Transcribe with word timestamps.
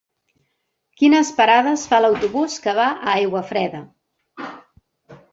Quines 1.01 1.27
parades 1.39 1.83
fa 1.91 1.99
l'autobús 2.05 2.55
que 2.63 2.73
va 2.77 2.85
a 2.93 3.11
Aiguafreda? 3.17 3.83